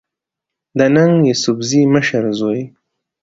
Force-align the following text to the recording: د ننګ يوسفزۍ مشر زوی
د 0.77 0.79
ننګ 0.95 1.15
يوسفزۍ 1.29 1.81
مشر 1.93 2.23
زوی 2.39 2.61